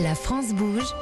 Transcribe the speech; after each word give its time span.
La 0.00 0.14
France 0.14 0.54
bouge. 0.54 0.94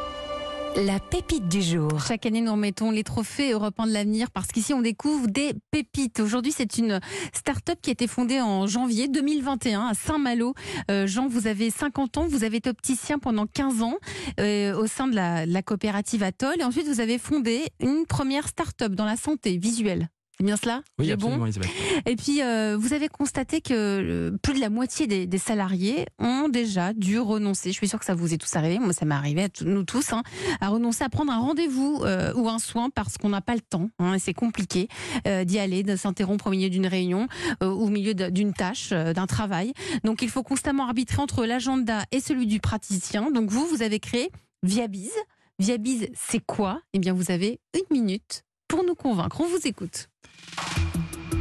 La 0.76 0.98
pépite 0.98 1.46
du 1.48 1.62
jour. 1.62 1.90
Chaque 2.06 2.26
année, 2.26 2.40
nous 2.40 2.52
remettons 2.52 2.90
les 2.90 3.04
trophées 3.04 3.52
européens 3.52 3.86
de 3.86 3.92
l'avenir 3.92 4.30
parce 4.30 4.48
qu'ici, 4.48 4.72
on 4.74 4.80
découvre 4.80 5.28
des 5.28 5.52
pépites. 5.70 6.18
Aujourd'hui, 6.18 6.50
c'est 6.50 6.78
une 6.78 7.00
start-up 7.32 7.78
qui 7.82 7.90
a 7.90 7.92
été 7.92 8.06
fondée 8.06 8.40
en 8.40 8.66
janvier 8.66 9.06
2021 9.06 9.88
à 9.88 9.94
Saint-Malo. 9.94 10.54
Euh, 10.90 11.06
Jean, 11.06 11.28
vous 11.28 11.46
avez 11.46 11.70
50 11.70 12.18
ans, 12.18 12.26
vous 12.26 12.42
avez 12.42 12.56
été 12.56 12.70
opticien 12.70 13.18
pendant 13.18 13.46
15 13.46 13.82
ans 13.82 13.96
euh, 14.40 14.74
au 14.74 14.86
sein 14.86 15.06
de 15.06 15.14
la, 15.14 15.46
de 15.46 15.52
la 15.52 15.62
coopérative 15.62 16.22
Atoll. 16.22 16.60
Et 16.60 16.64
ensuite, 16.64 16.88
vous 16.88 17.00
avez 17.00 17.18
fondé 17.18 17.66
une 17.80 18.06
première 18.06 18.48
start-up 18.48 18.92
dans 18.92 19.06
la 19.06 19.16
santé 19.16 19.58
visuelle. 19.58 20.08
C'est 20.40 20.46
bien 20.46 20.56
cela? 20.56 20.82
Oui, 20.98 21.12
absolument, 21.12 21.40
bon? 21.40 21.46
Isabelle. 21.46 21.68
Et 22.06 22.16
puis, 22.16 22.40
euh, 22.40 22.74
vous 22.80 22.94
avez 22.94 23.08
constaté 23.08 23.60
que 23.60 23.74
euh, 23.74 24.38
plus 24.42 24.54
de 24.54 24.60
la 24.60 24.70
moitié 24.70 25.06
des, 25.06 25.26
des 25.26 25.36
salariés 25.36 26.06
ont 26.18 26.48
déjà 26.48 26.94
dû 26.94 27.18
renoncer. 27.20 27.72
Je 27.72 27.76
suis 27.76 27.88
sûre 27.88 27.98
que 27.98 28.06
ça 28.06 28.14
vous 28.14 28.32
est 28.32 28.38
tous 28.38 28.56
arrivé. 28.56 28.78
Moi, 28.78 28.94
ça 28.94 29.04
m'est 29.04 29.14
arrivé 29.14 29.44
à 29.44 29.48
nous 29.66 29.84
tous, 29.84 30.14
hein, 30.14 30.22
à 30.62 30.68
renoncer 30.68 31.04
à 31.04 31.10
prendre 31.10 31.30
un 31.30 31.38
rendez-vous 31.40 32.00
euh, 32.04 32.32
ou 32.32 32.48
un 32.48 32.58
soin 32.58 32.88
parce 32.88 33.18
qu'on 33.18 33.28
n'a 33.28 33.42
pas 33.42 33.54
le 33.54 33.60
temps. 33.60 33.90
hein, 33.98 34.14
et 34.14 34.18
c'est 34.18 34.32
compliqué 34.32 34.88
euh, 35.26 35.44
d'y 35.44 35.58
aller, 35.58 35.82
de 35.82 35.94
s'interrompre 35.94 36.46
au 36.46 36.50
milieu 36.52 36.70
d'une 36.70 36.86
réunion 36.86 37.28
ou 37.60 37.66
au 37.66 37.88
milieu 37.88 38.14
d'une 38.14 38.54
tâche, 38.54 38.94
d'un 38.94 39.26
travail. 39.26 39.74
Donc, 40.04 40.22
il 40.22 40.30
faut 40.30 40.42
constamment 40.42 40.86
arbitrer 40.86 41.20
entre 41.20 41.44
l'agenda 41.44 42.04
et 42.12 42.20
celui 42.20 42.46
du 42.46 42.60
praticien. 42.60 43.30
Donc, 43.30 43.50
vous, 43.50 43.66
vous 43.66 43.82
avez 43.82 44.00
créé 44.00 44.30
Viabiz. 44.62 45.12
Viabiz, 45.58 46.08
c'est 46.14 46.40
quoi? 46.40 46.80
Eh 46.94 46.98
bien, 46.98 47.12
vous 47.12 47.30
avez 47.30 47.60
une 47.74 47.94
minute 47.94 48.44
pour 48.68 48.84
nous 48.84 48.94
convaincre. 48.94 49.42
On 49.42 49.46
vous 49.46 49.66
écoute. 49.66 50.08
Thank 50.42 50.78
you. 50.78 50.79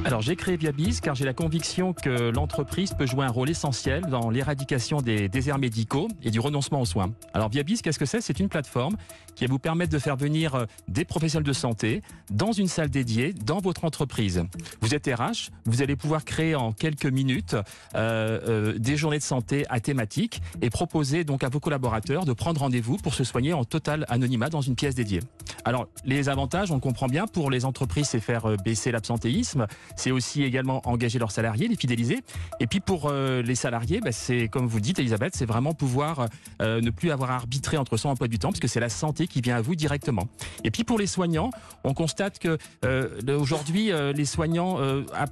Alors 0.05 0.21
j'ai 0.21 0.35
créé 0.37 0.55
Viabiz 0.55 1.01
car 1.01 1.13
j'ai 1.13 1.25
la 1.25 1.33
conviction 1.33 1.93
que 1.93 2.31
l'entreprise 2.31 2.93
peut 2.93 3.05
jouer 3.05 3.25
un 3.25 3.29
rôle 3.29 3.49
essentiel 3.49 4.05
dans 4.05 4.29
l'éradication 4.29 5.01
des 5.01 5.27
déserts 5.27 5.59
médicaux 5.59 6.07
et 6.23 6.31
du 6.31 6.39
renoncement 6.39 6.81
aux 6.81 6.85
soins. 6.85 7.11
Alors 7.33 7.49
Viabiz, 7.49 7.81
qu'est-ce 7.81 7.99
que 7.99 8.05
c'est? 8.05 8.21
C'est 8.21 8.39
une 8.39 8.47
plateforme 8.47 8.95
qui 9.35 9.45
va 9.45 9.51
vous 9.51 9.59
permettre 9.59 9.91
de 9.91 9.99
faire 9.99 10.15
venir 10.15 10.55
euh, 10.55 10.65
des 10.87 11.05
professionnels 11.05 11.45
de 11.45 11.53
santé 11.53 12.01
dans 12.31 12.53
une 12.53 12.67
salle 12.67 12.89
dédiée 12.89 13.33
dans 13.33 13.59
votre 13.59 13.83
entreprise. 13.83 14.43
Vous 14.81 14.95
êtes 14.95 15.05
RH, 15.05 15.51
vous 15.65 15.81
allez 15.81 15.95
pouvoir 15.95 16.23
créer 16.23 16.55
en 16.55 16.71
quelques 16.71 17.05
minutes 17.05 17.55
euh, 17.95 18.39
euh, 18.47 18.79
des 18.79 18.95
journées 18.95 19.19
de 19.19 19.23
santé 19.23 19.65
à 19.69 19.79
thématique 19.79 20.41
et 20.61 20.69
proposer 20.69 21.23
donc 21.23 21.43
à 21.43 21.49
vos 21.49 21.59
collaborateurs 21.59 22.25
de 22.25 22.33
prendre 22.33 22.61
rendez-vous 22.61 22.97
pour 22.97 23.13
se 23.13 23.23
soigner 23.25 23.53
en 23.53 23.65
total 23.65 24.05
anonymat 24.09 24.49
dans 24.49 24.61
une 24.61 24.75
pièce 24.75 24.95
dédiée. 24.95 25.21
Alors 25.65 25.87
les 26.05 26.29
avantages, 26.29 26.71
on 26.71 26.79
comprend 26.79 27.07
bien, 27.07 27.27
pour 27.27 27.51
les 27.51 27.65
entreprises, 27.65 28.09
c'est 28.09 28.19
faire 28.19 28.57
baisser 28.63 28.91
l'absentéisme, 28.91 29.67
c'est 29.95 30.11
aussi 30.11 30.43
également 30.43 30.81
engager 30.85 31.19
leurs 31.19 31.31
salariés, 31.31 31.67
les 31.67 31.75
fidéliser. 31.75 32.19
Et 32.59 32.67
puis 32.67 32.79
pour 32.79 33.07
euh, 33.07 33.41
les 33.41 33.55
salariés, 33.55 34.01
bah, 34.01 34.11
c'est 34.11 34.47
comme 34.47 34.67
vous 34.67 34.79
dites, 34.79 34.99
Elisabeth, 34.99 35.35
c'est 35.35 35.45
vraiment 35.45 35.73
pouvoir 35.73 36.27
euh, 36.61 36.81
ne 36.81 36.89
plus 36.89 37.11
avoir 37.11 37.31
à 37.31 37.35
arbitrer 37.35 37.77
entre 37.77 37.97
son 37.97 38.09
emploi 38.09 38.27
du 38.27 38.39
temps, 38.39 38.49
parce 38.49 38.59
que 38.59 38.67
c'est 38.67 38.79
la 38.79 38.89
santé 38.89 39.27
qui 39.27 39.41
vient 39.41 39.55
à 39.55 39.61
vous 39.61 39.75
directement. 39.75 40.27
Et 40.63 40.71
puis 40.71 40.83
pour 40.83 40.99
les 40.99 41.07
soignants, 41.07 41.51
on 41.83 41.93
constate 41.93 42.39
que 42.39 42.57
euh, 42.85 43.37
aujourd'hui, 43.37 43.91
les 44.15 44.25
soignants 44.25 44.77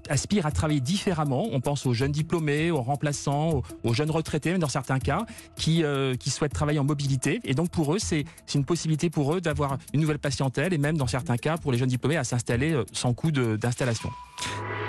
aspirent 0.10 0.46
à 0.46 0.52
travailler 0.52 0.80
différemment. 0.80 1.48
On 1.52 1.62
pense 1.62 1.86
aux 1.86 1.94
jeunes 1.94 2.12
diplômés, 2.12 2.72
aux 2.72 2.82
remplaçants, 2.82 3.62
aux, 3.84 3.94
jeunes 3.94 4.12
retraités, 4.12 4.52
même 4.52 4.60
dans 4.60 4.68
certains 4.68 5.00
cas, 5.00 5.26
qui, 5.56 5.84
qui 6.20 6.30
souhaitent 6.30 6.54
travailler 6.54 6.80
en 6.80 6.84
mobilité. 6.84 7.40
Et 7.44 7.54
donc 7.54 7.70
pour 7.70 7.94
eux, 7.94 8.00
c'est 8.00 8.26
une 8.56 8.66
possibilité 8.66 9.10
pour 9.10 9.34
eux 9.34 9.42
d'avoir 9.42 9.78
une 9.94 10.02
nouvelle 10.02 10.20
patientèle, 10.20 10.74
et 10.74 10.78
même 10.78 10.98
dans 10.98 11.08
certains 11.08 11.38
cas, 11.38 11.58
pour 11.58 11.72
les 11.72 11.78
jeunes 11.78 11.90
diplômés, 11.90 12.18
à 12.18 12.24
s'installer 12.24 12.80
sans 12.94 13.14
coût 13.14 13.32
d'installation. 13.32 14.10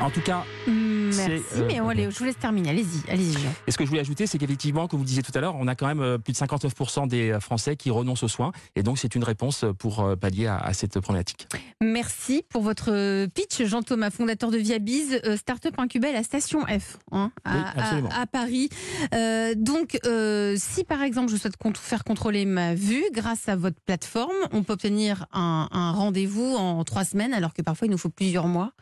En 0.01 0.11
tout 0.11 0.21
cas, 0.21 0.45
Merci, 0.69 1.43
C'est, 1.51 1.61
euh, 1.61 1.67
mais 1.67 1.81
allez, 1.81 2.09
je 2.11 2.19
vous 2.19 2.25
laisse 2.25 2.39
terminer. 2.39 2.71
Allez-y, 2.71 3.11
allez-y, 3.11 3.37
et 3.67 3.71
ce 3.73 3.77
que 3.77 3.85
je 3.85 3.89
voulais 3.89 4.01
ajouter, 4.01 4.27
c'est 4.29 4.39
qu'effectivement, 4.39 4.87
comme 4.87 5.01
vous 5.01 5.05
disiez 5.05 5.23
tout 5.23 5.33
à 5.35 5.41
l'heure, 5.41 5.57
on 5.59 5.67
a 5.67 5.75
quand 5.75 5.87
même 5.89 6.01
euh, 6.01 6.19
plus 6.19 6.33
de 6.33 6.39
59% 6.39 7.09
des 7.09 7.31
euh, 7.31 7.41
Français 7.41 7.75
qui 7.75 7.91
renoncent 7.91 8.23
aux 8.23 8.29
soins. 8.29 8.53
Et 8.77 8.83
donc, 8.85 8.99
c'est 8.99 9.15
une 9.17 9.25
réponse 9.25 9.65
pour 9.79 10.17
pallier 10.21 10.47
à, 10.47 10.57
à 10.59 10.73
cette 10.73 11.01
problématique. 11.01 11.49
Merci 11.81 12.45
pour 12.49 12.63
votre 12.63 13.27
pitch, 13.27 13.65
Jean 13.65 13.83
Thomas, 13.83 14.11
fondateur 14.11 14.51
de 14.53 14.59
Viabiz, 14.59 15.21
euh, 15.25 15.37
start-up 15.37 15.75
incubée 15.79 16.09
à 16.09 16.13
la 16.13 16.23
station 16.23 16.61
F, 16.67 16.99
hein, 17.11 17.33
à, 17.45 17.55
Oui, 17.57 17.63
absolument. 17.77 18.09
à- 18.11 18.21
à 18.21 18.27
Paris. 18.27 18.69
Euh, 19.15 19.55
donc, 19.57 19.99
si 20.57 20.85
par 20.85 21.03
exemple 21.03 21.31
je 21.33 21.37
souhaite 21.37 21.57
faire 21.77 22.05
contrôler 22.05 22.45
ma 22.45 22.75
vue 22.75 23.05
grâce 23.13 23.49
à 23.49 23.57
votre 23.57 23.81
plateforme, 23.81 24.33
on 24.53 24.63
peut 24.63 24.75
obtenir 24.75 25.27
un, 25.33 25.69
un 25.73 25.91
rendez-vous 25.93 26.55
en 26.57 26.85
trois 26.85 27.05
semaines, 27.05 27.35
alors 27.35 27.53
que 27.53 27.63
parfois 27.63 27.87
il 27.87 27.91
nous 27.91 27.99
faut 27.99 28.11
plusieurs 28.11 28.47
mois 28.47 28.73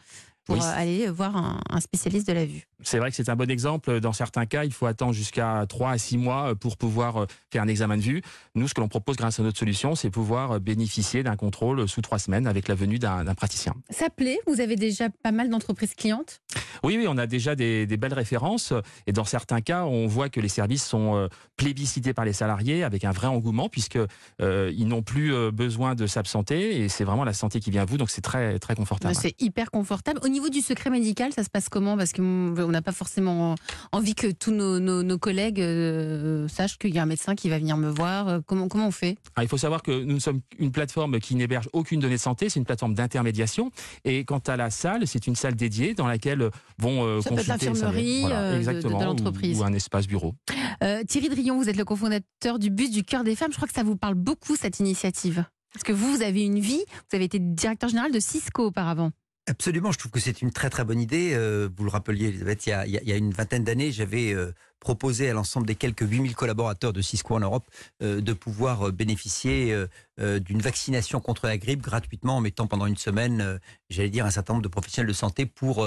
pour 0.46 0.54
Oui. 0.56 0.62
euh, 0.64 0.72
aller 0.80 1.08
voir 1.10 1.36
un, 1.36 1.60
un 1.68 1.80
spécialiste 1.80 2.26
de 2.28 2.32
la 2.32 2.46
vue. 2.46 2.66
C'est 2.82 2.98
vrai 2.98 3.10
que 3.10 3.16
c'est 3.16 3.28
un 3.28 3.36
bon 3.36 3.50
exemple. 3.50 4.00
Dans 4.00 4.12
certains 4.12 4.46
cas, 4.46 4.64
il 4.64 4.72
faut 4.72 4.86
attendre 4.86 5.12
jusqu'à 5.12 5.66
3 5.68 5.90
à 5.90 5.98
6 5.98 6.16
mois 6.18 6.54
pour 6.54 6.76
pouvoir 6.76 7.22
euh, 7.22 7.26
faire 7.52 7.62
un 7.62 7.68
examen 7.68 7.96
de 7.96 8.02
vue. 8.02 8.22
Nous, 8.54 8.68
ce 8.68 8.74
que 8.74 8.80
l'on 8.80 8.88
propose 8.88 9.16
grâce 9.16 9.40
à 9.40 9.42
notre 9.42 9.58
solution, 9.58 9.94
c'est 9.94 10.08
pouvoir 10.10 10.52
euh, 10.52 10.58
bénéficier 10.58 11.22
d'un 11.22 11.36
contrôle 11.36 11.88
sous 11.88 12.00
3 12.00 12.18
semaines 12.18 12.46
avec 12.46 12.68
la 12.68 12.74
venue 12.74 12.98
d'un 12.98 13.34
praticien. 13.34 13.74
Ça 13.90 14.08
plaît? 14.08 14.38
Vous 14.46 14.60
avez 14.60 14.76
déjà 14.76 15.08
pas 15.22 15.32
mal 15.32 15.50
d'entreprises 15.50 15.94
clientes? 15.94 16.40
Oui, 16.82 16.96
oui, 16.98 17.06
on 17.08 17.18
a 17.18 17.26
déjà 17.26 17.54
des, 17.54 17.86
des 17.86 17.96
belles 17.96 18.14
références 18.14 18.72
et 19.06 19.12
dans 19.12 19.24
certains 19.24 19.60
cas, 19.60 19.84
on 19.84 20.06
voit 20.06 20.28
que 20.28 20.40
les 20.40 20.48
services 20.48 20.84
sont 20.84 21.14
euh, 21.16 21.28
plébiscités 21.56 22.12
par 22.12 22.24
les 22.24 22.32
salariés 22.32 22.82
avec 22.84 23.04
un 23.04 23.12
vrai 23.12 23.26
engouement 23.26 23.68
puisque 23.68 23.98
euh, 24.42 24.72
ils 24.76 24.86
n'ont 24.88 25.02
plus 25.02 25.34
euh, 25.34 25.50
besoin 25.50 25.94
de 25.94 26.06
s'absenter 26.06 26.80
et 26.80 26.88
c'est 26.88 27.04
vraiment 27.04 27.24
la 27.24 27.32
santé 27.32 27.60
qui 27.60 27.70
vient 27.70 27.82
à 27.82 27.84
vous, 27.84 27.96
donc 27.98 28.10
c'est 28.10 28.20
très 28.20 28.58
très 28.58 28.74
confortable. 28.74 29.14
C'est 29.14 29.40
hyper 29.40 29.70
confortable. 29.70 30.20
Au 30.22 30.28
niveau 30.28 30.48
du 30.48 30.60
secret 30.60 30.90
médical, 30.90 31.32
ça 31.32 31.42
se 31.44 31.50
passe 31.50 31.68
comment? 31.68 31.96
Parce 31.96 32.12
qu'on 32.12 32.22
n'a 32.68 32.82
pas 32.82 32.92
forcément 32.92 33.54
envie 33.92 34.14
que 34.14 34.30
tous 34.32 34.50
nos, 34.52 34.78
nos- 34.80 35.02
nos 35.02 35.18
collègues 35.18 35.60
euh, 35.60 36.48
sachent 36.48 36.78
qu'il 36.78 36.94
y 36.94 36.98
a 36.98 37.02
un 37.02 37.06
médecin 37.06 37.34
qui 37.34 37.48
va 37.48 37.58
venir 37.58 37.76
me 37.76 37.88
voir. 37.88 38.40
Comment, 38.46 38.68
comment 38.68 38.88
on 38.88 38.90
fait? 38.90 39.16
Alors, 39.34 39.44
il 39.44 39.48
faut 39.48 39.58
savoir 39.58 39.82
que 39.82 40.02
nous 40.04 40.20
sommes 40.20 40.40
une 40.58 40.72
plateforme 40.72 41.18
qui 41.20 41.34
n'héberge 41.34 41.68
aucune 41.72 42.00
donnée 42.00 42.16
de 42.16 42.20
santé, 42.20 42.48
c'est 42.48 42.58
une 42.58 42.64
plateforme 42.66 42.94
d'intermédiation. 42.94 43.70
Et 44.04 44.24
quant 44.24 44.42
à 44.46 44.56
la 44.56 44.70
salle, 44.70 45.06
c'est 45.06 45.26
une 45.26 45.36
salle 45.36 45.54
dédiée 45.54 45.94
dans 45.94 46.06
laquelle 46.06 46.50
vont 46.78 47.04
euh, 47.04 47.20
Ça 47.20 47.30
peut 47.30 47.38
être 47.40 47.46
l'infirmerie, 47.46 48.22
euh, 48.24 48.48
de- 48.48 48.52
de 48.54 48.58
exactement, 48.58 48.98
ou- 48.98 49.02
l'entreprise. 49.04 49.60
Ou, 49.60 49.64
un 49.64 49.72
espace 49.72 50.06
bureau. 50.06 50.34
Euh, 50.82 51.02
Thierry 51.04 51.28
Drion, 51.28 51.56
vous 51.58 51.68
êtes 51.68 51.76
le 51.76 51.84
cofondateur 51.84 52.58
du 52.58 52.70
Bus 52.70 52.90
du 52.90 53.02
cœur 53.02 53.24
des 53.24 53.34
femmes. 53.36 53.50
Je 53.52 53.56
crois 53.56 53.68
que 53.68 53.74
ça 53.74 53.82
vous 53.82 53.96
parle 53.96 54.14
beaucoup, 54.14 54.56
cette 54.56 54.78
initiative. 54.80 55.44
Parce 55.72 55.84
que 55.84 55.92
vous, 55.92 56.16
vous 56.16 56.22
avez 56.22 56.42
une 56.44 56.58
vie, 56.60 56.82
vous 57.10 57.16
avez 57.16 57.24
été 57.24 57.38
directeur 57.38 57.88
général 57.90 58.10
de 58.12 58.20
Cisco 58.20 58.64
auparavant. 58.66 59.10
Absolument, 59.48 59.92
je 59.92 59.98
trouve 59.98 60.10
que 60.10 60.18
c'est 60.18 60.42
une 60.42 60.50
très 60.50 60.70
très 60.70 60.84
bonne 60.84 61.00
idée. 61.00 61.30
Euh, 61.34 61.68
vous 61.76 61.84
le 61.84 61.90
rappeliez, 61.90 62.28
Elisabeth, 62.28 62.66
il 62.66 62.70
y 62.70 62.72
a, 62.72 62.84
il 62.84 62.92
y 62.92 63.12
a- 63.12 63.16
une 63.16 63.30
vingtaine 63.30 63.62
d'années, 63.62 63.92
j'avais 63.92 64.32
euh, 64.34 64.52
proposé 64.80 65.30
à 65.30 65.34
l'ensemble 65.34 65.68
des 65.68 65.76
quelques 65.76 66.02
8000 66.02 66.34
collaborateurs 66.34 66.92
de 66.92 67.00
Cisco 67.00 67.32
en 67.36 67.38
Europe 67.38 67.64
euh, 68.02 68.20
de 68.20 68.32
pouvoir 68.32 68.90
bénéficier 68.92 69.74
d'une 70.18 70.60
vaccination 70.60 71.20
contre 71.20 71.46
la 71.46 71.58
grippe 71.58 71.82
gratuitement 71.82 72.38
en 72.38 72.40
mettant 72.40 72.66
pendant 72.66 72.86
une 72.86 72.96
semaine, 72.96 73.60
j'allais 73.90 74.10
dire, 74.10 74.24
un 74.26 74.30
certain 74.30 74.54
nombre 74.54 74.62
de 74.64 74.68
professionnels 74.68 75.08
de 75.08 75.12
santé 75.12 75.46
pour 75.46 75.86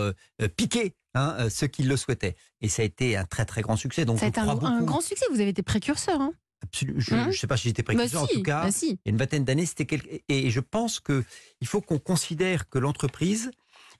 piquer 0.55 0.93
hein, 1.15 1.49
ceux 1.49 1.67
qui 1.67 1.83
le 1.83 1.97
souhaitaient. 1.97 2.35
Et 2.61 2.69
ça 2.69 2.83
a 2.83 2.85
été 2.85 3.17
un 3.17 3.25
très 3.25 3.45
très 3.45 3.61
grand 3.61 3.75
succès. 3.75 4.05
Donc 4.05 4.19
Ça 4.19 4.25
a 4.25 4.29
été 4.29 4.39
un, 4.39 4.55
grand 4.83 5.01
succès. 5.01 5.25
Vous 5.31 5.39
avez 5.39 5.49
été 5.49 5.63
précurseur. 5.63 6.21
Hein 6.21 6.33
Absolument. 6.61 6.99
Je 6.99 7.13
Hein 7.15 7.27
ne 7.27 7.31
sais 7.31 7.47
pas 7.47 7.57
si 7.57 7.69
j'étais 7.69 7.83
précurseur, 7.83 8.21
Bah 8.21 8.27
si, 8.29 8.35
en 8.35 8.37
tout 8.39 8.43
cas. 8.43 8.63
bah 8.63 8.71
si. 8.71 8.87
Il 8.87 8.91
y 9.05 9.09
a 9.09 9.11
une 9.11 9.17
vingtaine 9.17 9.45
d'années, 9.45 9.65
c'était 9.65 9.85
quelque... 9.85 10.21
Et 10.27 10.49
je 10.49 10.59
pense 10.59 10.99
que 10.99 11.23
il 11.61 11.67
faut 11.67 11.81
qu'on 11.81 11.99
considère 11.99 12.67
que 12.69 12.77
l'entreprise, 12.79 13.51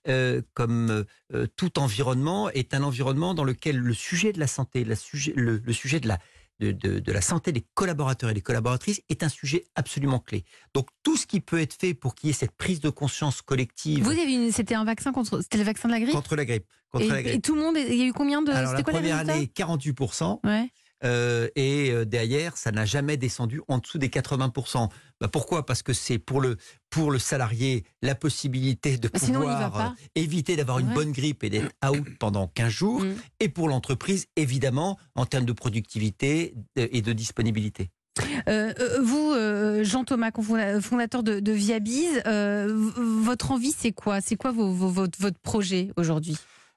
euh, 0.08 0.42
comme 0.54 1.06
euh, 1.34 1.48
tout 1.56 1.80
environnement, 1.80 2.50
est 2.50 2.74
un 2.74 2.84
environnement 2.84 3.34
dans 3.34 3.44
lequel 3.44 3.78
le 3.78 3.94
sujet 3.94 4.34
de 4.34 4.40
la 4.40 4.48
santé, 4.48 4.84
la 4.84 4.96
sujet, 4.96 5.34
le, 5.36 5.62
le 5.64 5.74
sujet 5.74 6.00
de 6.00 6.08
la, 6.08 6.20
de, 6.60 6.72
de- 6.74 7.00
de 7.00 7.12
la 7.14 7.22
santé 7.22 7.54
des 7.54 7.64
collaborateurs 7.74 8.30
et 8.30 8.34
des 8.34 8.42
collaboratrices 8.42 9.02
est 9.08 9.24
un 9.24 9.30
sujet 9.30 9.64
absolument 9.76 10.20
clé. 10.20 10.44
Donc 10.74 10.88
tout 11.04 11.16
ce 11.16 11.26
qui 11.26 11.40
peut 11.40 11.60
être 11.62 11.74
fait 11.74 11.94
pour 11.94 12.16
qu'il 12.16 12.28
y 12.28 12.32
ait 12.32 12.34
cette 12.34 12.52
prise 12.58 12.82
de 12.82 12.90
conscience 12.90 13.42
collective 13.42 14.04
Vous 14.04 14.10
avez 14.12 14.34
une, 14.34 14.52
c'était 14.52 14.76
un 14.76 14.84
vaccin 14.84 15.14
contre, 15.14 15.42
c'était 15.42 15.58
le 15.60 15.64
vaccin 15.64 15.88
de 15.88 15.94
la 15.94 16.00
grippe? 16.02 16.14
contre 16.14 16.36
la 16.36 16.44
grippe. 16.46 16.66
Contre 16.92 17.06
et, 17.06 17.10
la 17.10 17.20
et 17.20 17.24
grippe. 17.24 17.44
tout 17.44 17.56
le 17.56 17.62
monde, 17.62 17.78
il 17.78 17.96
y 17.96 18.02
a 18.02 18.06
eu 18.06 18.12
combien 18.14 18.42
de, 18.42 18.52
Alors 18.52 18.72
c'était 18.72 18.80
la 18.80 18.84
quoi 18.84 18.94
première 18.94 19.18
année, 19.18 19.46
48%. 19.56 20.40
Ouais. 20.44 20.70
Euh, 21.04 21.48
et 21.56 21.92
euh, 21.92 22.06
derrière, 22.06 22.58
ça 22.58 22.72
n'a 22.72 22.86
jamais 22.86 23.16
descendu 23.18 23.62
en 23.68 23.78
dessous 23.78 23.98
des 23.98 24.10
80%. 24.10 24.90
Bah, 25.22 25.28
pourquoi? 25.28 25.66
Parce 25.66 25.82
que 25.82 25.94
c'est 25.94 26.20
pour 26.20 26.42
le, 26.42 26.58
pour 26.90 27.12
le 27.12 27.20
salarié 27.20 27.86
la 28.02 28.16
possibilité 28.16 28.98
de 28.98 29.08
Bah, 29.08 29.20
pouvoir 29.20 29.80
euh, 29.80 29.90
éviter 30.16 30.56
d'avoir 30.56 30.80
une 30.80 30.90
Ouais. 30.90 30.94
bonne 30.96 31.12
grippe 31.12 31.44
et 31.44 31.50
d'être 31.50 31.72
out 31.90 32.06
pendant 32.20 32.48
15 32.48 32.70
jours. 32.72 33.02
Mm. 33.02 33.16
Et 33.40 33.50
pour 33.50 33.70
l'entreprise, 33.70 34.26
évidemment, 34.36 34.98
en 35.16 35.26
termes 35.26 35.46
de 35.46 35.54
productivité 35.54 36.54
et 36.76 37.02
de 37.02 37.14
disponibilité. 37.14 37.90
Euh, 38.50 38.74
vous, 39.02 39.32
euh, 39.32 39.84
Jean 39.86 40.04
Thomas, 40.04 40.32
confonda- 40.32 40.82
fondateur 40.82 41.24
de, 41.24 41.40
de 41.40 41.52
Viabiz, 41.54 42.22
euh, 42.26 42.68
votre 42.98 43.52
envie, 43.52 43.72
c'est 43.78 43.94
quoi? 43.94 44.20
C'est 44.20 44.36
quoi 44.36 44.52
vos- 44.52 44.74
vos- 44.74 44.90
votre 45.20 45.40
projet 45.42 45.92
aujourd'hui? 45.96 46.36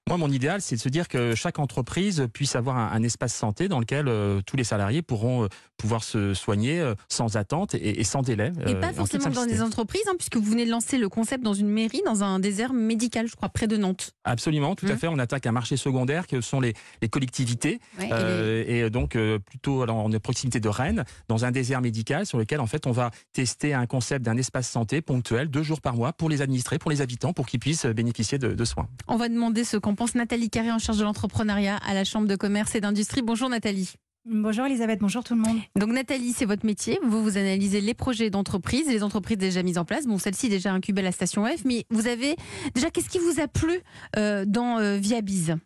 Moi, 0.08 0.18
mon 0.18 0.28
idéal, 0.28 0.60
c'est 0.60 0.74
de 0.74 0.80
se 0.80 0.88
dire 0.88 1.06
que 1.06 1.36
chaque 1.36 1.60
entreprise 1.60 2.26
puisse 2.32 2.56
avoir 2.56 2.76
un, 2.76 3.02
espace 3.04 3.32
santé 3.32 3.68
dans 3.68 3.78
lequel 3.78 4.08
euh, 4.08 4.40
tous 4.44 4.56
les 4.56 4.64
salariés 4.64 5.00
pourront 5.00 5.44
euh, 5.44 5.48
pouvoir 5.76 6.02
se 6.02 6.34
soigner 6.34 6.80
euh, 6.80 6.94
sans 7.08 7.36
attente 7.36 7.76
et, 7.76 8.02
sans 8.02 8.22
délai. 8.22 8.52
Et 8.66 8.74
pas 8.74 8.92
forcément 8.92 9.30
dans 9.30 9.46
des 9.46 9.62
entreprises, 9.62 10.02
hein, 10.08 10.14
puisque 10.18 10.36
vous 10.36 10.50
venez 10.50 10.66
de 10.66 10.70
lancer 10.70 10.98
le 10.98 11.08
concept 11.08 11.44
dans 11.44 11.54
une 11.54 11.68
mairie, 11.68 12.02
dans 12.04 12.24
un 12.24 12.40
désert 12.40 12.72
médical, 12.72 13.28
je 13.28 13.36
crois, 13.36 13.48
près 13.48 13.68
de 13.68 13.76
Nantes. 13.76 14.12
Absolument, 14.24 14.74
tout 14.74 14.86
à 14.86 14.94
mmh. 14.94 14.98
fait. 14.98 15.06
On 15.06 15.18
attaque 15.20 15.46
un 15.46 15.52
marché 15.52 15.76
secondaire 15.76 16.26
que 16.26 16.40
sont 16.40 16.60
les, 16.60 16.74
collectivités. 17.08 17.78
et, 18.00 18.90
donc, 18.90 19.16
plutôt 19.46 19.82
alors, 19.82 19.98
en 19.98 20.10
proximité 20.18 20.58
de 20.58 20.68
Rennes, 20.68 21.04
dans 21.28 21.44
un 21.44 21.52
désert 21.52 21.80
médical 21.80 22.26
sur 22.26 22.38
lequel, 22.38 22.60
en 22.60 22.66
fait, 22.66 22.88
on 22.88 22.92
va 22.92 23.12
tester 23.32 23.72
un 23.72 23.86
concept 23.86 24.24
d'un 24.24 24.36
espace 24.36 24.68
santé 24.68 25.00
ponctuel, 25.00 25.48
deux 25.48 25.62
jours 25.62 25.80
par 25.80 25.94
mois, 25.94 26.12
pour 26.12 26.28
les 26.28 26.42
administrés, 26.42 26.78
pour 26.78 26.90
les 26.90 27.00
habitants, 27.00 27.32
pour 27.32 27.46
qu'ils 27.46 27.60
puissent 27.60 27.86
bénéficier 27.86 28.38
de, 28.38 28.52
de 28.52 28.64
soins. 28.64 28.88
On 29.06 29.16
va 29.16 29.28
demander 29.28 29.62
ce 29.64 29.76
qu'on 29.76 29.91
pense 29.94 30.14
Nathalie 30.14 30.50
Carré 30.50 30.72
en 30.72 30.78
charge 30.78 30.98
de 30.98 31.04
l'entrepreneuriat 31.04 31.76
à 31.76 31.94
la 31.94 32.04
Chambre 32.04 32.28
de 32.28 32.36
commerce 32.36 32.74
et 32.74 32.80
d'industrie. 32.80 33.22
Bonjour 33.22 33.48
Nathalie. 33.48 33.94
Bonjour 34.24 34.66
Elisabeth, 34.66 35.00
bonjour 35.00 35.24
tout 35.24 35.34
le 35.34 35.40
monde. 35.40 35.58
Donc 35.74 35.90
Nathalie, 35.90 36.32
c'est 36.32 36.44
votre 36.44 36.64
métier. 36.64 36.96
Vous 37.02 37.24
vous 37.24 37.38
analysez 37.38 37.80
les 37.80 37.92
projets 37.92 38.30
d'entreprise, 38.30 38.86
les 38.86 39.02
entreprises 39.02 39.36
déjà 39.36 39.64
mises 39.64 39.78
en 39.78 39.84
place. 39.84 40.06
Bon, 40.06 40.16
celle-ci 40.16 40.48
déjà 40.48 40.72
incubée 40.72 41.00
à 41.00 41.04
la 41.04 41.12
station 41.12 41.44
F, 41.44 41.64
mais 41.64 41.86
vous 41.90 42.06
avez 42.06 42.36
déjà 42.72 42.90
qu'est-ce 42.90 43.08
qui 43.08 43.18
vous 43.18 43.40
a 43.40 43.48
plu 43.48 43.80
euh, 44.16 44.44
dans 44.46 44.78
euh, 44.78 44.96
Viabiz 44.96 45.56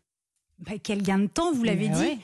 bah, 0.60 0.72
Quel 0.82 1.02
gain 1.02 1.18
de 1.18 1.26
temps, 1.26 1.52
vous 1.52 1.64
l'avez 1.64 1.88
dit. 1.88 2.18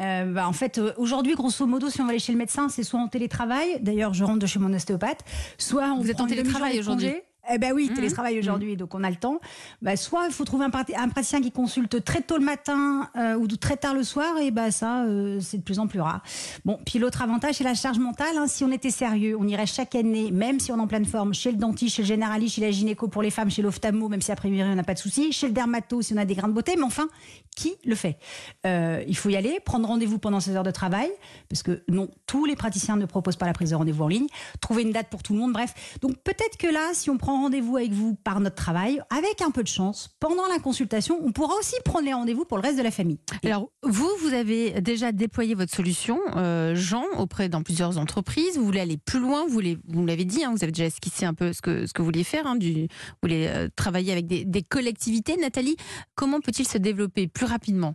Euh, 0.00 0.24
bah, 0.32 0.48
en 0.48 0.54
fait, 0.54 0.80
aujourd'hui, 0.96 1.34
grosso 1.34 1.66
modo, 1.66 1.90
si 1.90 2.00
on 2.00 2.04
va 2.04 2.10
aller 2.10 2.18
chez 2.18 2.32
le 2.32 2.38
médecin, 2.38 2.70
c'est 2.70 2.82
soit 2.82 3.00
en 3.00 3.08
télétravail. 3.08 3.78
D'ailleurs, 3.82 4.14
je 4.14 4.24
rentre 4.24 4.38
de 4.38 4.46
chez 4.46 4.58
mon 4.58 4.72
ostéopathe, 4.72 5.22
soit 5.58 5.92
on 5.92 6.00
vous 6.00 6.10
êtes 6.10 6.20
en 6.20 6.26
télétravail 6.26 6.78
aujourd'hui. 6.78 7.12
Eh 7.52 7.58
ben 7.58 7.72
oui, 7.72 7.90
mmh. 7.90 7.94
télétravail 7.94 8.36
mmh. 8.36 8.38
aujourd'hui, 8.38 8.76
donc 8.76 8.94
on 8.94 9.04
a 9.04 9.10
le 9.10 9.16
temps. 9.16 9.40
Bah, 9.82 9.96
soit 9.96 10.26
il 10.26 10.32
faut 10.32 10.44
trouver 10.44 10.64
un, 10.64 10.70
praticien 10.70 11.40
qui 11.40 11.50
consulte 11.50 12.02
très 12.04 12.22
tôt 12.22 12.38
le 12.38 12.44
matin 12.44 13.08
euh, 13.16 13.34
ou 13.34 13.46
très 13.46 13.76
tard 13.76 13.94
le 13.94 14.02
soir, 14.02 14.38
et 14.38 14.50
bah 14.50 14.70
ça, 14.70 15.04
euh, 15.04 15.40
c'est 15.40 15.58
de 15.58 15.62
plus 15.62 15.78
en 15.78 15.86
plus 15.86 16.00
rare. 16.00 16.22
Bon, 16.64 16.78
puis 16.86 16.98
l'autre 16.98 17.22
avantage, 17.22 17.56
c'est 17.56 17.64
la 17.64 17.74
charge 17.74 17.98
mentale. 17.98 18.36
Hein. 18.38 18.46
Si 18.46 18.64
on 18.64 18.72
était 18.72 18.90
sérieux, 18.90 19.36
on 19.38 19.46
irait 19.46 19.66
chaque 19.66 19.94
année, 19.94 20.30
même 20.30 20.60
si 20.60 20.72
on 20.72 20.78
est 20.78 20.80
en 20.80 20.86
pleine 20.86 21.04
forme, 21.04 21.34
chez 21.34 21.50
le 21.50 21.58
dentiste, 21.58 21.96
chez 21.96 22.02
le 22.02 22.08
généraliste, 22.08 22.56
chez 22.56 22.62
la 22.62 22.70
gynéco 22.70 23.08
pour 23.08 23.22
les 23.22 23.30
femmes, 23.30 23.50
chez 23.50 23.62
l'ophtalmo, 23.62 24.08
même 24.08 24.22
si 24.22 24.32
après 24.32 24.48
priori 24.48 24.70
on 24.70 24.74
n'a 24.74 24.82
pas 24.82 24.94
de 24.94 24.98
souci, 24.98 25.32
chez 25.32 25.46
le 25.46 25.52
dermato 25.52 26.02
si 26.02 26.14
on 26.14 26.16
a 26.16 26.24
des 26.24 26.34
grains 26.34 26.48
de 26.48 26.52
beauté. 26.52 26.74
Mais 26.76 26.82
enfin, 26.82 27.08
qui 27.56 27.74
le 27.84 27.94
fait? 27.94 28.18
Euh, 28.66 29.02
Il 29.06 29.16
faut 29.16 29.28
y 29.28 29.36
aller, 29.36 29.60
prendre 29.64 29.86
rendez-vous 29.86 30.18
pendant 30.18 30.40
ses 30.40 30.56
heures 30.56 30.62
de 30.62 30.70
travail, 30.70 31.10
parce 31.48 31.62
que 31.62 31.82
non, 31.88 32.08
tous 32.26 32.44
les 32.44 32.56
praticiens 32.56 32.96
ne 32.96 33.06
proposent 33.06 33.36
pas 33.36 33.46
la 33.46 33.52
prise 33.52 33.70
de 33.70 33.76
rendez-vous 33.76 34.04
en 34.04 34.08
ligne. 34.08 34.26
Trouver 34.60 34.82
une 34.82 34.92
date 34.92 35.08
pour 35.08 35.22
tout 35.22 35.34
le 35.34 35.38
monde, 35.38 35.52
bref. 35.52 35.98
Donc 36.00 36.16
peut-être 36.18 36.56
que 36.58 36.66
là, 36.66 36.90
si 36.94 37.10
on 37.10 37.18
prend 37.18 37.33
rendez-vous 37.40 37.76
avec 37.76 37.92
vous 37.92 38.14
par 38.14 38.40
notre 38.40 38.56
travail, 38.56 39.00
avec 39.10 39.42
un 39.42 39.50
peu 39.50 39.62
de 39.62 39.68
chance, 39.68 40.10
pendant 40.20 40.46
la 40.48 40.58
consultation, 40.58 41.18
on 41.22 41.32
pourra 41.32 41.54
aussi 41.56 41.74
prendre 41.84 42.04
les 42.04 42.12
rendez-vous 42.12 42.44
pour 42.44 42.58
le 42.58 42.62
reste 42.62 42.78
de 42.78 42.82
la 42.82 42.90
famille. 42.90 43.18
Alors, 43.44 43.70
vous, 43.82 44.10
vous 44.20 44.34
avez 44.34 44.80
déjà 44.80 45.12
déployé 45.12 45.54
votre 45.54 45.74
solution, 45.74 46.18
euh, 46.36 46.74
Jean, 46.74 47.04
auprès 47.18 47.48
dans 47.48 47.62
plusieurs 47.62 47.98
entreprises. 47.98 48.56
Vous 48.56 48.64
voulez 48.64 48.80
aller 48.80 48.96
plus 48.96 49.20
loin, 49.20 49.46
vous, 49.48 49.60
l'avez 49.60 50.24
dit, 50.24 50.44
hein, 50.44 50.52
vous 50.52 50.62
avez 50.62 50.72
déjà 50.72 50.86
esquissé 50.86 51.24
un 51.26 51.34
peu 51.34 51.52
ce 51.52 51.60
que, 51.60 51.86
vous 51.98 52.04
vouliez 52.04 52.24
faire, 52.24 52.46
hein, 52.46 52.58
vous 52.60 52.86
voulez 53.22 53.46
euh, 53.48 53.68
travailler 53.76 54.12
avec 54.12 54.26
des 54.26 54.62
collectivités. 54.62 55.36
Nathalie, 55.36 55.76
comment 56.14 56.40
peut-il 56.40 56.66
se 56.66 56.78
développer 56.78 57.28
plus 57.28 57.46
rapidement? 57.46 57.94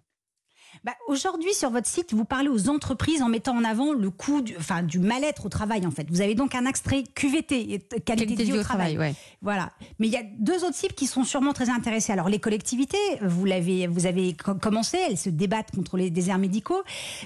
Bah, 0.84 0.94
Aujourd'hui, 1.08 1.54
sur 1.54 1.70
votre 1.70 1.88
site, 1.88 2.14
vous 2.14 2.26
parlez 2.26 2.50
aux 2.50 2.70
entreprises 2.70 3.22
en 3.22 3.30
mettant 3.30 3.56
en 3.56 3.64
avant 3.64 3.94
le 3.94 4.10
coût 4.10 4.42
du, 4.42 4.56
enfin, 4.58 4.84
du 4.84 5.00
mal-être 5.00 5.46
au 5.46 5.50
travail, 5.50 5.86
en 5.86 5.92
fait. 5.92 6.08
Vous 6.10 6.22
avez 6.22 6.36
donc 6.36 6.56
un 6.56 6.66
extrait 6.66 7.04
QVT, 7.16 7.80
qualité, 8.06 8.36
de 8.36 8.44
vie 8.44 8.54
au 8.54 8.64
travail. 8.64 9.16
Voilà. 9.42 9.72
Mais 10.00 10.08
il 10.08 10.14
y 10.14 10.18
a 10.18 10.24
deux 10.38 10.64
autres 10.64 10.76
cibles 10.76 10.94
qui 10.94 11.08
sont 11.08 11.24
sûrement 11.24 11.54
très 11.54 11.70
intéressées. 11.70 12.12
Alors, 12.12 12.30
les 12.30 12.40
collectivités, 12.40 12.98
vous, 13.22 13.46
l'avez, 13.46 13.88
vous 13.88 14.06
avez 14.06 14.34
commencé, 14.34 14.98
elles 15.08 15.18
se 15.18 15.30
débattent 15.30 15.72
contre 15.72 15.98
les 15.98 16.10
déserts 16.10 16.38
médicaux. 16.38 16.82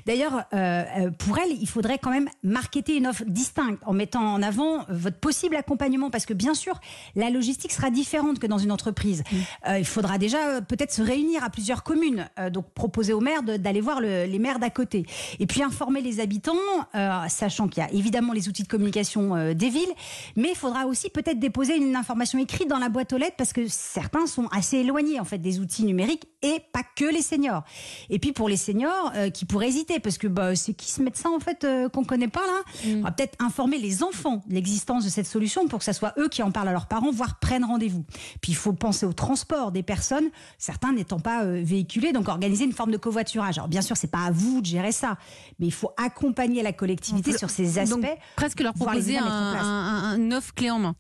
D'ailleurs, 0.05 0.43
euh, 0.53 0.83
euh, 0.97 1.11
pour 1.11 1.37
elles, 1.39 1.51
il 1.59 1.67
faudrait 1.67 1.97
quand 1.97 2.11
même 2.11 2.29
marketer 2.43 2.95
une 2.97 3.07
offre 3.07 3.23
distincte 3.25 3.81
en 3.85 3.93
mettant 3.93 4.21
en 4.21 4.41
avant 4.41 4.85
votre 4.89 5.17
possible 5.17 5.55
accompagnement, 5.55 6.09
parce 6.09 6.25
que 6.25 6.33
bien 6.33 6.53
sûr, 6.53 6.79
la 7.15 7.29
logistique 7.29 7.71
sera 7.71 7.89
différente 7.89 8.39
que 8.39 8.47
dans 8.47 8.57
une 8.57 8.71
entreprise. 8.71 9.23
Mm. 9.31 9.37
Euh, 9.67 9.79
il 9.79 9.85
faudra 9.85 10.17
déjà 10.17 10.61
peut-être 10.61 10.93
se 10.93 11.01
réunir 11.01 11.43
à 11.43 11.49
plusieurs 11.49 11.83
communes, 11.83 12.29
donc 12.51 12.69
proposer 12.73 13.13
aux 13.13 13.19
maires 13.19 13.32
d'aller 13.41 13.81
voir 13.81 14.01
les 14.01 14.39
maires 14.39 14.59
d'à 14.59 14.69
côté. 14.69 15.05
Et 15.39 15.47
puis 15.47 15.63
informer 15.63 16.01
les 16.01 16.19
habitants, 16.19 16.53
euh, 16.95 17.27
sachant 17.29 17.67
qu'il 17.67 17.83
y 17.83 17.85
a 17.85 17.91
évidemment 17.91 18.33
les 18.33 18.49
outils 18.49 18.63
de 18.63 18.67
communication 18.67 19.35
euh, 19.35 19.53
des 19.53 19.69
villes, 19.69 19.93
mais 20.35 20.49
il 20.51 20.55
faudra 20.55 20.85
aussi 20.85 21.09
peut-être 21.09 21.39
déposer 21.39 21.75
une 21.77 21.95
information 21.95 22.39
écrite 22.39 22.69
dans 22.69 22.79
la 22.79 22.89
boîte 22.89 23.13
aux 23.13 23.17
lettres 23.17 23.35
parce 23.37 23.53
que 23.53 23.67
certains 23.67 24.27
sont 24.27 24.47
assez 24.47 24.77
éloignés 24.77 25.19
en 25.19 25.25
fait 25.25 25.37
des 25.37 25.59
outils 25.59 25.85
numériques 25.85 26.27
et 26.41 26.59
pas 26.71 26.83
que 26.95 27.05
les 27.05 27.21
seniors. 27.21 27.63
Et 28.09 28.19
puis 28.19 28.31
pour 28.31 28.49
les 28.49 28.57
seniors 28.57 29.11
euh, 29.15 29.29
qui 29.29 29.45
pourraient 29.45 29.69
hésiter 29.69 29.99
parce 29.99 30.17
que 30.17 30.27
bah, 30.27 30.55
c'est 30.55 30.73
qui 30.73 30.91
ce 30.91 31.01
médecin 31.01 31.29
en 31.29 31.39
fait 31.39 31.65
qu'on 31.93 32.03
connaît 32.03 32.27
pas 32.27 32.41
là, 32.41 32.89
mm. 32.89 32.99
on 32.99 33.01
va 33.01 33.11
peut-être 33.11 33.41
informer 33.43 33.77
les 33.77 34.03
enfants 34.03 34.43
de 34.47 34.53
l'existence 34.53 35.05
de 35.05 35.09
cette 35.09 35.27
solution 35.27 35.67
pour 35.67 35.79
que 35.79 35.85
ce 35.85 35.93
soit 35.93 36.13
eux 36.17 36.29
qui 36.29 36.43
en 36.43 36.51
parlent 36.51 36.67
à 36.67 36.73
leurs 36.73 36.87
parents, 36.87 37.11
voire 37.11 37.39
prennent 37.39 37.65
rendez-vous. 37.65 38.03
Puis 38.41 38.51
il 38.51 38.55
faut 38.55 38.73
penser 38.73 39.05
au 39.05 39.13
transport 39.13 39.71
des 39.71 39.83
personnes, 39.83 40.29
certains 40.57 40.93
n'étant 40.93 41.19
pas 41.19 41.45
véhiculés, 41.45 42.11
donc 42.11 42.27
organiser 42.27 42.65
une 42.65 42.73
forme 42.73 42.91
de 42.91 42.97
covoiturage 42.97 43.22
alors 43.41 43.67
bien 43.67 43.81
sûr, 43.81 43.97
c'est 43.97 44.11
pas 44.11 44.25
à 44.25 44.31
vous 44.31 44.61
de 44.61 44.65
gérer 44.65 44.91
ça, 44.91 45.17
mais 45.59 45.67
il 45.67 45.73
faut 45.73 45.91
accompagner 45.97 46.63
la 46.63 46.73
collectivité 46.73 47.37
sur 47.37 47.49
ces 47.49 47.79
aspects. 47.79 48.01
Donc, 48.01 48.17
presque 48.35 48.59
leur 48.61 48.73
proposer 48.73 49.17
un, 49.17 49.25
un, 49.25 50.31
offre 50.31 50.53
clé 50.53 50.71
en 50.71 50.79
main 50.79 50.95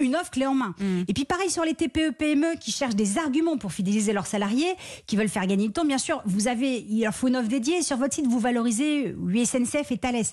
une 0.00 0.16
offre 0.16 0.30
clé 0.30 0.46
en 0.46 0.54
main. 0.54 0.74
Mm. 0.78 1.02
Et 1.08 1.12
puis 1.12 1.24
pareil 1.24 1.50
sur 1.50 1.64
les 1.64 1.74
TPE 1.74 2.12
PME 2.18 2.56
qui 2.58 2.72
cherchent 2.72 2.94
des 2.94 3.18
arguments 3.18 3.58
pour 3.58 3.72
fidéliser 3.72 4.12
leurs 4.12 4.26
salariés, 4.26 4.74
qui 5.06 5.16
veulent 5.16 5.28
faire 5.28 5.46
gagner 5.46 5.66
du 5.66 5.72
temps. 5.72 5.84
Bien 5.84 5.98
sûr, 5.98 6.22
vous 6.24 6.48
avez 6.48 6.78
il 6.88 7.02
leur 7.02 7.14
faut 7.14 7.28
une 7.28 7.36
offre 7.36 7.48
dédiée 7.48 7.82
sur 7.82 7.96
votre 7.98 8.14
site. 8.14 8.26
Vous 8.26 8.38
valorisez 8.38 9.14
USNCF 9.14 9.92
et 9.92 9.98
Thales. 9.98 10.24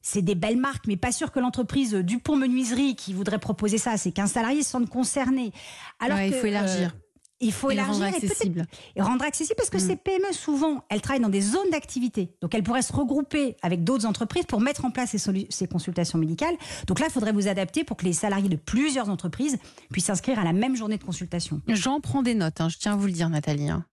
C'est 0.00 0.22
des 0.22 0.34
belles 0.34 0.56
marques, 0.56 0.86
mais 0.88 0.96
pas 0.96 1.12
sûr 1.12 1.30
que 1.30 1.38
l'entreprise 1.38 1.94
Dupont 1.94 2.36
Menuiserie 2.36 2.96
qui 2.96 3.12
voudrait 3.12 3.38
proposer 3.38 3.78
ça, 3.78 3.96
c'est 3.96 4.10
qu'un 4.10 4.26
salarié 4.26 4.62
se 4.62 4.70
sente 4.70 4.88
concerné. 4.88 5.52
Alors 6.00 6.18
il 6.20 6.32
faut 6.32 6.46
élargir. 6.46 6.92
Euh, 6.94 7.01
il 7.42 7.52
faut 7.52 7.70
élargir 7.70 8.04
rendre 8.04 8.16
accessible. 8.16 8.66
Et, 8.96 9.02
rendre 9.02 9.24
accessible 9.24 9.56
parce 9.56 9.70
que 9.70 9.76
mm. 9.76 9.80
ces 9.80 9.96
PME, 9.96 10.32
souvent, 10.32 10.84
elles 10.88 11.00
travaillent 11.00 11.22
dans 11.22 11.28
des 11.28 11.40
zones 11.40 11.68
d'activité. 11.70 12.34
Donc, 12.40 12.54
elles 12.54 12.62
pourraient 12.62 12.82
se 12.82 12.92
regrouper 12.92 13.56
avec 13.62 13.84
d'autres 13.84 14.06
entreprises 14.06 14.46
pour 14.46 14.60
mettre 14.60 14.84
en 14.84 14.90
place 14.90 15.10
ces, 15.10 15.46
ces 15.50 15.66
consultations 15.66 16.18
médicales. 16.18 16.54
Donc 16.86 17.00
là, 17.00 17.06
il 17.08 17.12
faudrait 17.12 17.32
vous 17.32 17.48
adapter 17.48 17.84
pour 17.84 17.96
que 17.96 18.04
les 18.04 18.12
salariés 18.12 18.48
de 18.48 18.56
plusieurs 18.56 19.10
entreprises 19.10 19.58
puissent 19.90 20.06
s'inscrire 20.06 20.38
à 20.38 20.44
la 20.44 20.52
même 20.52 20.76
journée 20.76 20.96
de 20.96 21.04
consultation. 21.04 21.60
J'en 21.68 22.00
prends 22.00 22.22
des 22.22 22.34
notes, 22.34 22.60
hein, 22.60 22.68
je 22.68 22.78
tiens 22.78 22.94
à 22.94 22.96
vous 22.96 23.06
le 23.06 23.12
dire, 23.12 23.28
Nathalie. 23.28 23.68
Hein. 23.68 23.84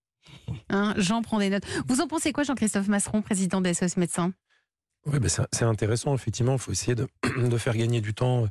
Hein, 0.69 0.93
j'en 0.97 1.21
prends 1.21 1.39
des 1.39 1.49
notes. 1.49 1.65
Vous 1.87 2.01
en 2.01 2.07
pensez 2.07 2.31
quoi, 2.31 2.43
Jean-Christophe 2.43 2.87
Masseron, 2.87 3.21
président 3.21 3.61
des 3.61 3.73
SOS 3.73 3.97
Médecins? 3.97 4.31
Oui, 5.05 5.19
ben 5.19 5.29
c'est 5.29 5.63
intéressant, 5.63 6.13
effectivement. 6.13 6.53
Il 6.53 6.59
faut 6.59 6.71
essayer 6.71 6.95
de, 6.95 7.07
de, 7.49 7.57
faire 7.57 7.75
gagner 7.75 8.01
du 8.01 8.13
temps 8.13 8.47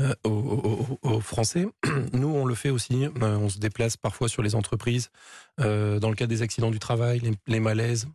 euh, 0.00 0.14
aux, 0.24 1.20
Français. 1.20 1.66
Nous, 2.12 2.28
on 2.28 2.44
le 2.44 2.54
fait 2.54 2.70
aussi. 2.70 3.04
Euh, 3.04 3.36
on 3.36 3.48
se 3.48 3.58
déplace 3.58 3.96
parfois 3.96 4.28
sur 4.28 4.42
les 4.42 4.54
entreprises. 4.54 5.10
Euh, 5.60 5.98
dans 5.98 6.08
le 6.08 6.14
cas 6.14 6.26
des 6.26 6.42
accidents 6.42 6.70
du 6.70 6.78
travail, 6.78 7.20
les, 7.46 7.60
malaises, 7.60 8.06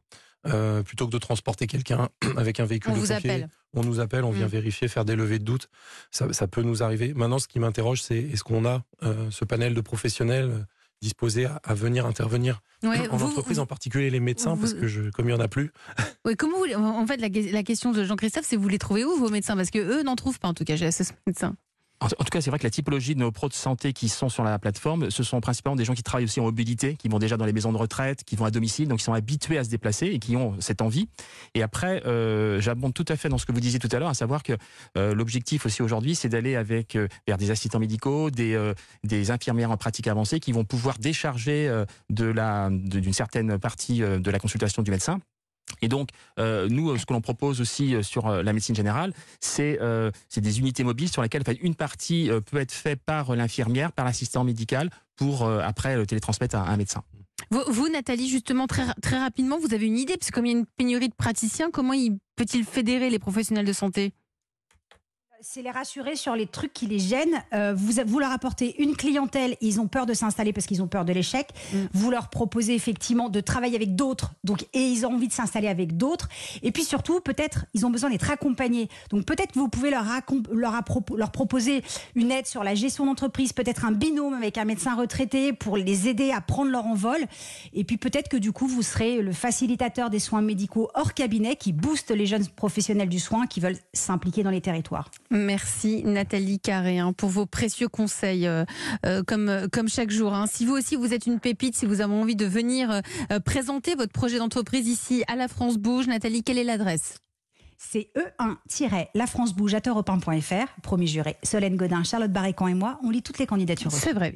plutôt 0.86 1.08
que 1.08 1.12
de 1.12 1.18
transporter 1.18 1.68
quelqu'un 1.68 2.10
avec 2.38 2.60
un 2.60 2.66
véhicule 2.66 2.92
on 2.92 2.96
de 2.96 3.00
vous 3.00 3.12
appelle. 3.12 3.50
on 3.74 3.84
nous 3.84 4.00
appelle, 4.00 4.24
on 4.24 4.32
vient 4.32 4.48
mm. 4.48 4.50
vérifier, 4.50 4.88
faire 4.88 5.06
des 5.06 5.16
levées 5.16 5.40
de 5.40 5.46
doute. 5.46 5.70
Ça, 6.10 6.32
ça 6.32 6.48
peut 6.48 6.64
nous 6.64 6.84
arriver. 6.84 7.14
Maintenant, 7.14 7.40
ce 7.40 7.48
qui 7.48 7.60
m'interroge, 7.60 8.02
c'est 8.02 8.18
est-ce 8.18 8.44
qu'on 8.44 8.66
a 8.66 8.84
ce 9.30 9.44
panel 9.44 9.74
de 9.74 9.82
professionnels 9.82 10.66
disposés 11.04 11.46
à, 11.46 11.74
venir 11.74 12.06
intervenir 12.06 12.62
en 12.84 13.22
entreprise, 13.22 13.60
en 13.60 13.66
particulier 13.66 14.10
les 14.10 14.22
médecins, 14.22 14.58
parce 14.58 14.74
que 14.74 14.88
je, 14.88 15.10
comme 15.12 15.26
il 15.26 15.34
n'y 15.34 15.40
en 15.40 15.44
a 15.44 15.48
plus. 15.48 15.72
Oui, 16.26 16.38
comment 16.38 16.58
vous, 16.58 16.74
en 16.74 17.06
fait, 17.06 17.18
la, 17.18 17.28
la 17.28 17.64
question 17.64 17.92
de 17.92 18.06
Jean-Christophe, 18.06 18.46
c'est 18.48 18.56
vous 18.56 18.70
les 18.70 18.78
trouvez 18.78 19.04
où 19.04 19.18
vos 19.18 19.30
médecins? 19.30 19.58
Parce 19.58 19.72
que 19.72 19.80
eux 19.80 20.04
n'en 20.04 20.16
trouvent 20.16 20.40
pas, 20.40 20.48
en 20.48 20.54
tout 20.54 20.64
cas, 20.64 20.78
j'ai 20.78 20.90
ce 20.90 21.04
médecin. 21.28 21.56
En, 22.04 22.08
tout 22.10 22.26
cas, 22.32 22.42
c'est 22.42 22.50
vrai 22.50 22.60
que 22.60 22.66
la 22.66 22.70
typologie 22.70 23.16
de 23.16 23.20
nos 23.22 23.32
pros 23.32 23.48
de 23.48 23.54
santé 23.54 23.94
qui 23.94 24.10
sont 24.10 24.28
sur 24.28 24.44
la 24.44 24.60
plateforme, 24.60 25.10
ce 25.10 25.24
sont 25.24 25.40
principalement 25.40 25.78
des 25.78 25.86
gens 25.86 25.94
qui 25.94 26.04
travaillent 26.04 26.26
aussi 26.26 26.42
en 26.42 26.44
mobilité, 26.44 26.96
qui 26.96 27.08
vont 27.08 27.18
déjà 27.18 27.38
dans 27.38 27.46
les 27.46 27.54
maisons 27.54 27.72
de 27.72 27.78
retraite, 27.78 28.26
qui 28.26 28.36
vont 28.36 28.44
à 28.44 28.52
domicile, 28.52 28.90
donc 28.90 29.00
ils 29.00 29.06
sont 29.06 29.14
habitués 29.14 29.58
à 29.58 29.64
se 29.64 29.70
déplacer 29.70 30.08
et 30.08 30.20
qui 30.20 30.36
ont 30.36 30.60
cette 30.60 30.82
envie. 30.82 31.08
Et 31.54 31.64
après, 31.64 32.06
euh, 32.06 32.60
j'abonde 32.60 32.94
tout 32.94 33.06
à 33.08 33.16
fait 33.16 33.30
dans 33.30 33.38
ce 33.38 33.46
que 33.46 33.54
vous 33.54 33.62
disiez 33.62 33.80
tout 33.80 33.88
à 33.90 34.00
l'heure, 34.00 34.10
à 34.10 34.14
savoir 34.14 34.44
que 34.44 34.54
euh, 34.98 35.16
l'objectif 35.16 35.66
aussi 35.66 35.82
aujourd'hui, 35.82 36.14
c'est 36.14 36.28
d'aller 36.28 36.58
avec 36.58 36.98
euh, 36.98 37.08
vers 37.26 37.38
des 37.38 37.52
assistants 37.52 37.80
médicaux, 37.80 38.30
des, 38.32 38.74
des 39.06 39.32
infirmières 39.32 39.72
en 39.72 39.78
pratique 39.78 40.08
avancée, 40.08 40.42
qui 40.42 40.52
vont 40.52 40.66
pouvoir 40.66 40.98
décharger 40.98 41.84
de 42.10 42.26
la 42.26 42.70
d'une 42.70 43.14
certaine 43.14 43.58
partie 43.58 44.00
de 44.00 44.32
la 44.32 44.40
consultation 44.40 44.84
du 44.84 44.92
médecin 44.92 45.20
et 45.82 45.90
donc, 45.90 46.10
euh, 46.40 46.68
nous, 46.70 46.98
ce 46.98 47.06
que 47.06 47.14
l'on 47.14 47.22
propose 47.22 47.62
aussi 47.62 47.94
euh, 47.94 48.04
sur 48.04 48.28
euh, 48.28 48.42
la 48.42 48.54
médecine 48.54 48.76
générale, 48.76 49.14
c'est 49.40 49.80
des 50.38 50.60
unités 50.60 50.84
mobiles 50.84 51.10
sur 51.10 51.22
lesquelles 51.22 51.44
une 51.62 51.76
partie 51.76 52.30
peut 52.50 52.58
être 52.58 52.72
faite 52.72 53.02
par 53.06 53.36
l'infirmière, 53.36 53.92
par 53.92 54.06
l'assistant 54.06 54.44
médical, 54.44 54.90
pour 55.16 55.48
après 55.48 55.96
le 55.96 56.06
télétransmettre 56.06 56.56
à 56.56 56.70
un 56.70 56.78
médecin. 56.78 57.04
Vous, 57.50 57.90
Nathalie, 57.90 58.30
justement, 58.30 58.68
très, 58.68 58.86
très 59.02 59.18
rapidement, 59.20 59.60
vous 59.60 59.74
avez 59.74 59.86
une 59.86 59.98
idée, 59.98 60.18
parce 60.18 60.32
que 60.32 60.36
comme 60.36 60.46
il 60.46 60.52
y 60.52 60.56
a 60.56 60.58
une 60.58 60.66
pénurie 60.66 61.10
de 61.10 61.16
praticiens, 61.16 61.70
comment 61.72 61.94
peut-il 62.36 62.64
fédérer 62.64 63.10
les 63.10 63.20
professionnels 63.20 63.66
de 63.66 63.74
santé? 63.74 64.14
C'est 65.46 65.62
les 65.62 65.72
rassurer 65.72 66.16
sur 66.16 66.38
les 66.38 66.48
trucs 66.48 66.72
qui 66.74 66.88
les 66.88 67.00
gênent. 67.00 67.44
Euh, 67.54 67.74
vous, 67.76 68.02
vous 68.06 68.20
leur 68.20 68.32
apportez 68.32 68.82
une 68.82 68.96
clientèle, 68.96 69.58
ils 69.60 69.82
ont 69.82 69.88
peur 69.88 70.06
de 70.06 70.14
s'installer 70.14 70.54
parce 70.54 70.66
qu'ils 70.66 70.82
ont 70.82 70.88
peur 70.88 71.04
de 71.04 71.12
l'échec. 71.12 71.50
Mm. 71.74 71.78
Vous 71.92 72.12
leur 72.12 72.30
proposez 72.30 72.74
effectivement 72.74 73.28
de 73.28 73.42
travailler 73.42 73.76
avec 73.76 73.94
d'autres, 73.94 74.32
donc 74.46 74.66
et 74.74 74.80
ils 74.80 75.06
ont 75.06 75.14
envie 75.14 75.28
de 75.28 75.34
s'installer 75.34 75.68
avec 75.68 75.98
d'autres. 75.98 76.30
Et 76.62 76.72
puis 76.72 76.86
surtout, 76.86 77.20
peut-être, 77.20 77.66
ils 77.74 77.86
ont 77.86 77.90
besoin 77.90 78.10
d'être 78.10 78.32
accompagnés. 78.32 78.88
Donc 79.10 79.26
peut-être 79.26 79.52
que 79.52 79.60
vous 79.60 79.68
pouvez 79.68 79.92
leur, 79.92 80.06
leur, 80.54 80.82
leur 81.18 81.32
proposer 81.32 81.84
une 82.16 82.32
aide 82.32 82.48
sur 82.48 82.64
la 82.64 82.74
gestion 82.74 83.06
d'entreprise, 83.06 83.52
peut-être 83.52 83.84
un 83.84 83.92
binôme 83.92 84.36
avec 84.36 84.58
un 84.58 84.66
médecin 84.66 84.96
retraité 84.96 85.52
pour 85.52 85.76
les 85.76 86.08
aider 86.08 86.32
à 86.32 86.40
prendre 86.40 86.72
leur 86.72 86.86
envol. 86.86 87.20
Et 87.74 87.84
puis 87.84 87.98
peut-être 87.98 88.30
que 88.30 88.38
du 88.38 88.54
coup, 88.54 88.68
vous 88.68 88.82
serez 88.82 89.22
le 89.22 89.34
facilitateur 89.34 90.10
des 90.10 90.20
soins 90.20 90.42
médicaux 90.42 90.90
hors 90.94 91.14
cabinet 91.14 91.58
qui 91.58 91.74
booste 91.74 92.12
les 92.12 92.28
jeunes 92.28 92.48
professionnels 92.48 93.10
du 93.10 93.20
soin 93.20 93.46
qui 93.46 93.60
veulent 93.60 93.80
s'impliquer 93.92 94.44
dans 94.44 94.50
les 94.50 94.62
territoires. 94.62 95.12
Merci 95.34 96.04
Nathalie 96.04 96.60
Carré 96.60 97.00
hein, 97.00 97.12
pour 97.12 97.30
vos 97.30 97.48
précieux 97.48 97.88
conseils 97.88 98.46
euh, 98.46 98.66
euh, 99.04 99.24
comme, 99.26 99.68
comme 99.72 99.90
chaque 99.90 100.12
jour. 100.12 100.32
Hein. 100.32 100.46
Si 100.46 100.64
vous 100.64 100.74
aussi 100.74 100.96
vous 100.96 101.12
êtes 101.12 101.26
une 101.26 101.40
pépite, 101.40 101.76
si 101.76 101.88
vous 101.88 102.02
avez 102.02 102.14
envie 102.14 102.36
de 102.36 102.46
venir 102.46 103.02
euh, 103.32 103.40
présenter 103.40 103.96
votre 103.96 104.14
projet 104.14 104.38
d'entreprise 104.38 104.88
ici 104.88 105.24
à 105.28 105.36
la 105.36 105.48
France 105.48 105.78
Bouge, 105.78 106.06
Nathalie, 106.06 106.44
quelle 106.44 106.60
est 106.60 106.64
l'adresse? 106.64 107.18
C'est 107.80 108.12
E1-lafrancebouge 108.16 109.74
à 109.74 110.68
Promis 110.84 111.08
juré. 111.08 111.36
Solène 111.44 111.76
Godin, 111.78 112.04
Charlotte 112.04 112.32
Barrécan 112.32 112.68
et 112.68 112.76
moi, 112.76 113.00
on 113.04 113.10
lit 113.10 113.24
toutes 113.24 113.40
les 113.40 113.48
candidatures. 113.48 113.92
C'est 113.92 114.14
vrai. 114.14 114.32